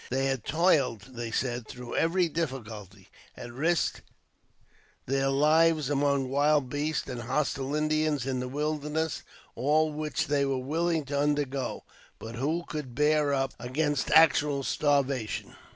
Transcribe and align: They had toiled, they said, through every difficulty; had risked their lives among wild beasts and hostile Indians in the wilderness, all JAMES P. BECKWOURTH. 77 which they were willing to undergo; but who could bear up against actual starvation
They 0.09 0.25
had 0.25 0.43
toiled, 0.43 1.01
they 1.15 1.29
said, 1.29 1.67
through 1.67 1.95
every 1.95 2.27
difficulty; 2.27 3.09
had 3.33 3.51
risked 3.51 4.01
their 5.05 5.29
lives 5.29 5.91
among 5.91 6.27
wild 6.29 6.69
beasts 6.71 7.07
and 7.07 7.21
hostile 7.21 7.75
Indians 7.75 8.25
in 8.25 8.39
the 8.39 8.47
wilderness, 8.47 9.21
all 9.53 9.91
JAMES 9.91 9.93
P. 9.93 9.93
BECKWOURTH. 9.93 9.93
77 9.93 10.01
which 10.01 10.27
they 10.27 10.45
were 10.45 10.65
willing 10.67 11.05
to 11.05 11.19
undergo; 11.19 11.83
but 12.17 12.33
who 12.33 12.63
could 12.67 12.95
bear 12.95 13.31
up 13.31 13.53
against 13.59 14.09
actual 14.09 14.63
starvation 14.63 15.55